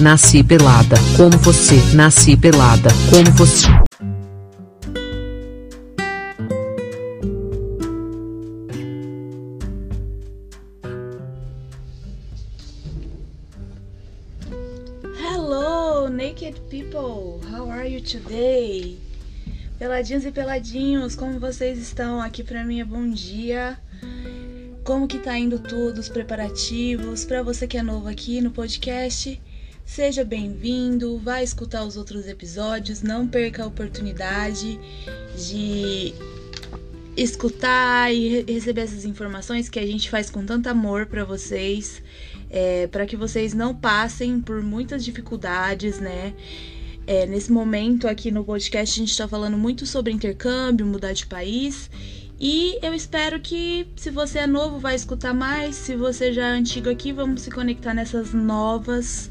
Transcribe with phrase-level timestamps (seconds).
[0.00, 3.66] nasci pelada, como você, nasci pelada, como você.
[15.18, 17.40] Hello, naked people!
[17.50, 18.98] How are you today?
[19.78, 22.20] Peladinhos e peladinhos, como vocês estão?
[22.20, 23.78] Aqui pra mim é bom dia.
[24.84, 27.24] Como que tá indo tudo, os preparativos?
[27.24, 29.40] Para você que é novo aqui no podcast,
[29.86, 34.78] seja bem-vindo, vai escutar os outros episódios, não perca a oportunidade
[35.38, 36.12] de
[37.16, 42.02] escutar e receber essas informações que a gente faz com tanto amor para vocês,
[42.50, 46.34] é, para que vocês não passem por muitas dificuldades, né?
[47.06, 51.24] É, nesse momento aqui no podcast a gente está falando muito sobre intercâmbio, mudar de
[51.26, 51.88] país.
[52.38, 55.76] E eu espero que, se você é novo, vai escutar mais.
[55.76, 59.30] Se você já é antigo aqui, vamos se conectar nessas novas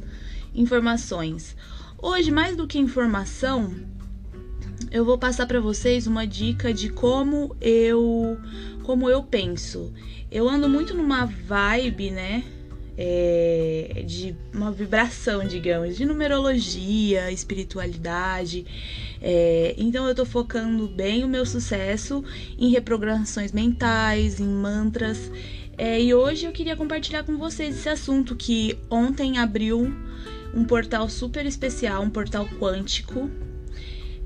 [0.55, 1.55] informações.
[2.02, 3.73] Hoje, mais do que informação,
[4.92, 8.38] eu vou passar para vocês uma dica de como eu
[8.83, 9.92] como eu penso.
[10.31, 12.44] Eu ando muito numa vibe, né?
[12.98, 18.66] é, de uma vibração, digamos, de numerologia, espiritualidade.
[19.22, 22.23] É, então eu tô focando bem o meu sucesso
[22.58, 25.31] em reprogramações mentais, em mantras.
[25.78, 29.94] É, e hoje eu queria compartilhar com vocês esse assunto que ontem abriu
[30.54, 33.30] um portal super especial, um portal quântico.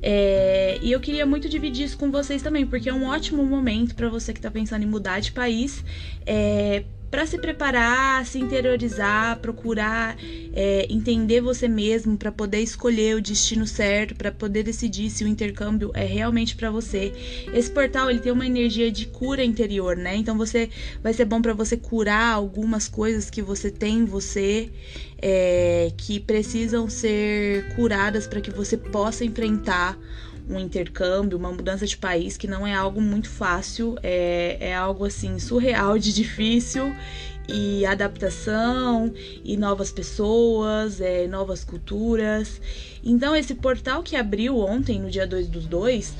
[0.01, 3.95] É, e eu queria muito dividir isso com vocês também, porque é um ótimo momento
[3.95, 5.83] para você que está pensando em mudar de país,
[6.25, 10.15] é, para se preparar, se interiorizar, procurar
[10.53, 15.27] é, entender você mesmo para poder escolher o destino certo, para poder decidir se o
[15.27, 17.13] intercâmbio é realmente para você.
[17.53, 20.15] Esse portal ele tem uma energia de cura interior, né?
[20.15, 20.69] Então você
[21.03, 24.69] vai ser bom para você curar algumas coisas que você tem em você
[25.21, 29.97] é, que precisam ser curadas para que você possa enfrentar
[30.49, 35.05] um intercâmbio, uma mudança de país que não é algo muito fácil, é, é algo
[35.05, 36.91] assim surreal de difícil
[37.53, 42.61] e adaptação e novas pessoas, é, novas culturas.
[43.03, 46.13] Então esse portal que abriu ontem, no dia 2 dos 2,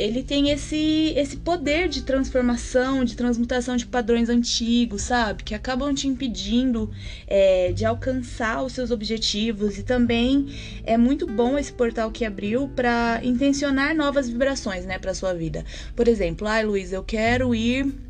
[0.00, 5.42] ele tem esse, esse poder de transformação, de transmutação de padrões antigos, sabe?
[5.42, 6.90] Que acabam te impedindo
[7.26, 9.78] é, de alcançar os seus objetivos.
[9.78, 10.46] E também
[10.84, 15.66] é muito bom esse portal que abriu para intencionar novas vibrações, né, para sua vida.
[15.94, 18.09] Por exemplo, ai, Luiz, eu quero ir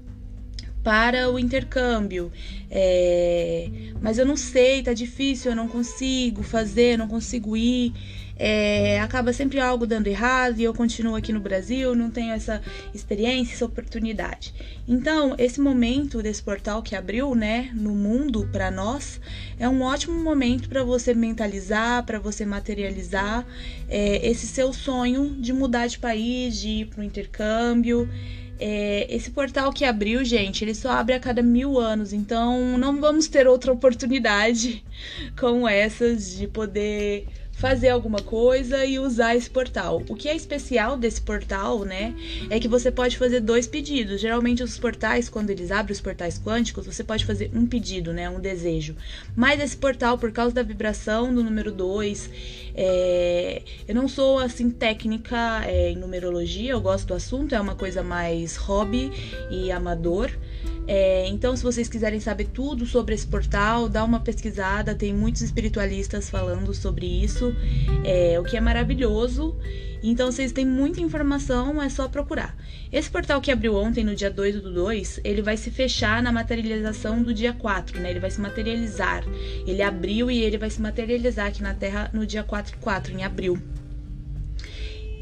[0.83, 2.31] para o intercâmbio.
[2.71, 3.69] É,
[4.01, 7.93] mas eu não sei, tá difícil, eu não consigo fazer, não consigo ir
[8.43, 12.63] é, acaba sempre algo dando errado e eu continuo aqui no Brasil, não tenho essa
[12.95, 14.55] experiência, essa oportunidade.
[14.89, 19.21] Então, esse momento desse portal que abriu, né, no mundo para nós,
[19.59, 23.47] é um ótimo momento para você mentalizar, para você materializar
[23.87, 28.09] é, esse seu sonho de mudar de país, de ir para o intercâmbio.
[28.62, 33.00] É, esse portal que abriu, gente, ele só abre a cada mil anos, então não
[33.00, 34.84] vamos ter outra oportunidade
[35.38, 37.26] como essas de poder
[37.60, 40.03] fazer alguma coisa e usar esse portal.
[40.09, 42.15] O que é especial desse portal, né,
[42.48, 44.19] é que você pode fazer dois pedidos.
[44.19, 48.31] Geralmente os portais, quando eles abrem os portais quânticos, você pode fazer um pedido, né,
[48.31, 48.97] um desejo.
[49.37, 52.31] Mas esse portal, por causa da vibração do número 2,
[52.75, 53.62] é...
[53.87, 58.03] eu não sou assim técnica é, em numerologia, eu gosto do assunto, é uma coisa
[58.03, 59.12] mais hobby
[59.50, 60.31] e amador.
[60.93, 65.41] É, então, se vocês quiserem saber tudo sobre esse portal, dá uma pesquisada, tem muitos
[65.41, 67.55] espiritualistas falando sobre isso,
[68.05, 69.56] é, o que é maravilhoso.
[70.03, 72.56] Então, vocês têm muita informação, é só procurar.
[72.91, 76.33] Esse portal que abriu ontem, no dia 2 do 2, ele vai se fechar na
[76.33, 78.11] materialização do dia 4, né?
[78.11, 79.23] Ele vai se materializar.
[79.65, 83.23] Ele abriu e ele vai se materializar aqui na Terra no dia 4 4, em
[83.23, 83.56] abril.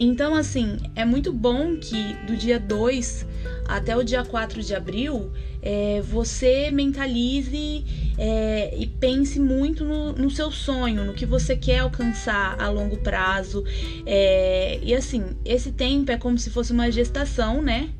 [0.00, 3.26] Então, assim, é muito bom que do dia 2
[3.68, 5.30] até o dia 4 de abril
[5.60, 7.84] é, você mentalize
[8.16, 12.96] é, e pense muito no, no, seu sonho, no que você quer alcançar a longo
[12.96, 13.62] prazo.
[14.06, 17.90] É, e assim, esse tempo é como se fosse uma gestação, né?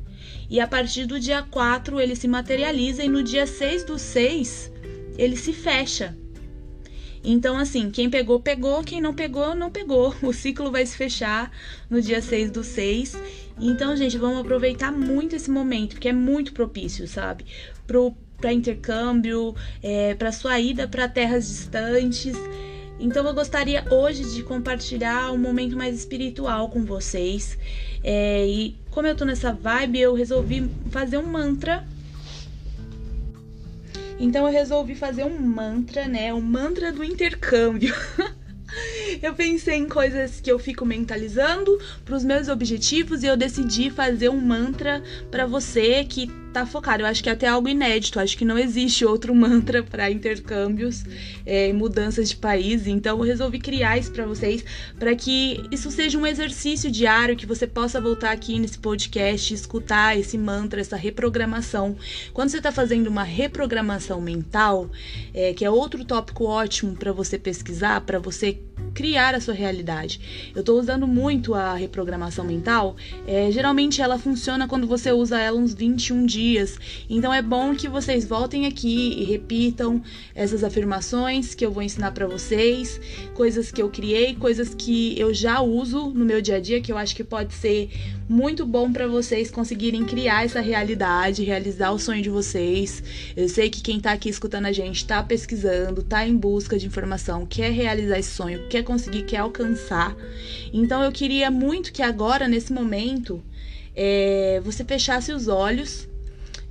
[0.49, 4.71] E a partir do dia 4 ele se materializa e no dia 6 do 6
[5.17, 6.17] ele se fecha.
[7.23, 10.15] Então, assim, quem pegou, pegou, quem não pegou, não pegou.
[10.23, 11.51] O ciclo vai se fechar
[11.89, 13.17] no dia 6 do 6.
[13.59, 17.45] Então, gente, vamos aproveitar muito esse momento, que é muito propício, sabe?
[17.85, 22.35] Pro, pra intercâmbio, é, pra sua ida para terras distantes.
[22.99, 27.57] Então, eu gostaria hoje de compartilhar um momento mais espiritual com vocês.
[28.03, 31.85] É, e como eu tô nessa vibe, eu resolvi fazer um mantra
[34.19, 36.33] Então eu resolvi fazer um mantra, né?
[36.33, 37.93] O mantra do intercâmbio.
[39.21, 43.89] eu pensei em coisas que eu fico mentalizando para os meus objetivos e eu decidi
[43.89, 47.03] fazer um mantra para você que tá focado.
[47.03, 48.19] Eu acho que é até algo inédito.
[48.19, 51.03] Acho que não existe outro mantra para intercâmbios
[51.45, 52.87] e é, mudanças de país.
[52.87, 54.63] Então eu resolvi criar isso para vocês,
[54.97, 60.17] para que isso seja um exercício diário, que você possa voltar aqui nesse podcast, escutar
[60.17, 61.95] esse mantra, essa reprogramação.
[62.33, 64.89] Quando você está fazendo uma reprogramação mental,
[65.33, 68.59] é, que é outro tópico ótimo para você pesquisar, para você
[68.89, 70.51] criar a sua realidade.
[70.55, 72.95] Eu estou usando muito a reprogramação mental.
[73.27, 76.77] É, geralmente ela funciona quando você usa ela uns 21 dias.
[77.09, 80.01] Então é bom que vocês voltem aqui e repitam
[80.35, 82.99] essas afirmações que eu vou ensinar para vocês,
[83.33, 86.91] coisas que eu criei, coisas que eu já uso no meu dia a dia que
[86.91, 87.89] eu acho que pode ser
[88.29, 93.01] muito bom para vocês conseguirem criar essa realidade, realizar o sonho de vocês.
[93.35, 96.85] Eu sei que quem tá aqui escutando a gente tá pesquisando, tá em busca de
[96.85, 100.15] informação, quer realizar esse sonho, quer conseguir, quer alcançar.
[100.73, 103.43] Então eu queria muito que agora, nesse momento,
[103.95, 106.07] é, você fechasse os olhos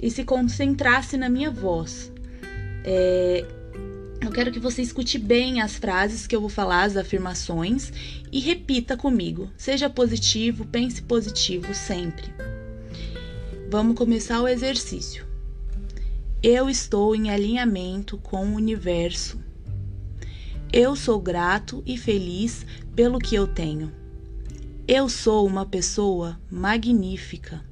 [0.03, 2.13] e se concentrasse na minha voz.
[2.85, 3.45] É,
[4.21, 7.93] eu quero que você escute bem as frases que eu vou falar, as afirmações,
[8.33, 9.49] e repita comigo.
[9.57, 12.27] Seja positivo, pense positivo sempre.
[13.71, 15.25] Vamos começar o exercício.
[16.43, 19.39] Eu estou em alinhamento com o universo.
[20.71, 23.91] Eu sou grato e feliz pelo que eu tenho.
[24.87, 27.65] Eu sou uma pessoa magnífica.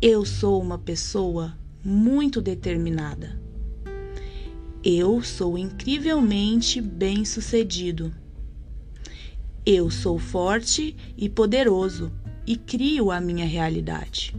[0.00, 3.38] Eu sou uma pessoa muito determinada.
[4.82, 8.14] Eu sou incrivelmente bem-sucedido.
[9.66, 12.10] Eu sou forte e poderoso
[12.46, 14.34] e crio a minha realidade.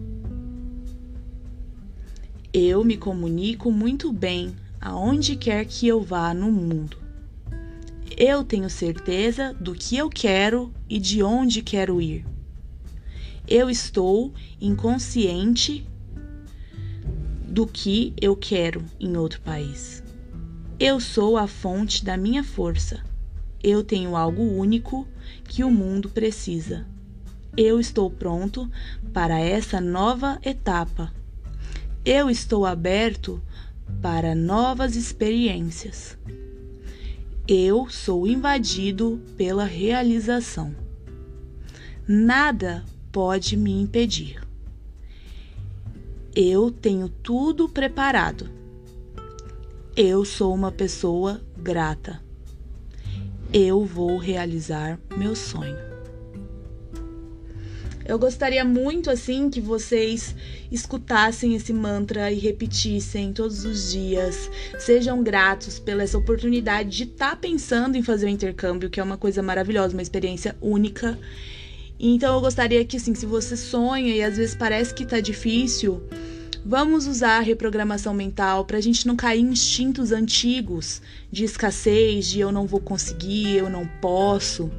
[2.51, 7.08] Eu me comunico muito bem aonde quer que eu vá no mundo.
[8.21, 12.25] Eu tenho certeza do que eu quero e de onde quero ir.
[13.47, 15.87] Eu estou inconsciente
[17.47, 20.03] do que eu quero em outro país.
[20.77, 23.01] Eu sou a fonte da minha força.
[23.63, 25.07] Eu tenho algo único
[25.45, 26.85] que o mundo precisa.
[27.55, 28.69] Eu estou pronto
[29.13, 31.13] para essa nova etapa.
[32.03, 33.41] Eu estou aberto
[34.01, 36.17] para novas experiências.
[37.51, 40.75] Eu sou invadido pela realização.
[42.07, 44.39] Nada pode me impedir.
[46.35, 48.59] Eu tenho tudo preparado
[50.01, 52.21] eu sou uma pessoa grata.
[53.51, 55.88] Eu vou realizar meu sonho.
[58.09, 60.35] Eu gostaria muito assim que vocês
[60.71, 64.49] escutassem esse mantra e repetissem todos os dias.
[64.79, 69.03] Sejam gratos pela essa oportunidade de estar tá pensando em fazer o intercâmbio, que é
[69.03, 71.19] uma coisa maravilhosa, uma experiência única.
[71.99, 76.01] Então eu gostaria que assim, se você sonha e às vezes parece que tá difícil,
[76.65, 81.01] Vamos usar a reprogramação mental para a gente não cair em instintos antigos
[81.31, 84.69] de escassez, de eu não vou conseguir, eu não posso.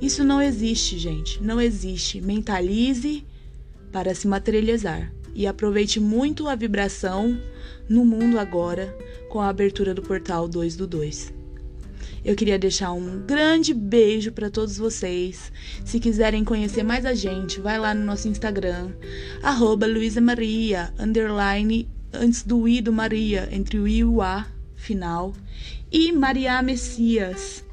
[0.00, 1.42] Isso não existe, gente.
[1.42, 2.20] Não existe.
[2.20, 3.24] Mentalize
[3.90, 7.40] para se materializar e aproveite muito a vibração
[7.88, 8.96] no mundo agora
[9.28, 11.38] com a abertura do portal 2 do 2.
[12.24, 15.52] Eu queria deixar um grande beijo para todos vocês.
[15.84, 18.90] Se quiserem conhecer mais a gente, vai lá no nosso Instagram,
[19.42, 19.86] arroba
[20.20, 25.32] Maria, underline, antes do I do Maria, entre o I e o A final,
[25.90, 27.64] e Maria Messias.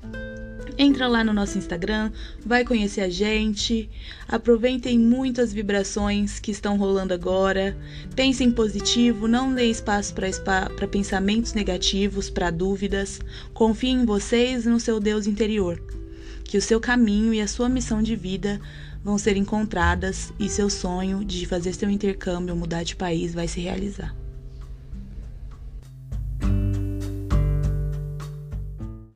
[0.77, 2.12] Entra lá no nosso Instagram,
[2.46, 3.89] vai conhecer a gente.
[4.27, 7.77] Aproveitem muito as vibrações que estão rolando agora.
[8.13, 13.22] Pensem positivo, não dê espaço para pensamentos negativos, para dúvidas.
[13.53, 15.82] Confiem em vocês e no seu Deus interior.
[16.44, 18.60] Que o seu caminho e a sua missão de vida
[19.01, 23.62] vão ser encontradas e seu sonho de fazer seu intercâmbio, mudar de país, vai se
[23.62, 24.25] realizar.